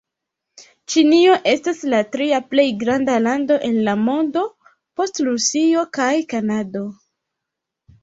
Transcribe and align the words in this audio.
Ĉinio 0.93 1.35
estas 1.51 1.81
la 1.95 1.99
tria 2.15 2.39
plej 2.55 2.65
granda 2.85 3.19
lando 3.27 3.59
en 3.69 3.79
la 3.91 3.95
mondo, 4.09 4.49
post 5.03 5.25
Rusio 5.31 5.89
kaj 6.03 6.13
Kanado. 6.37 6.87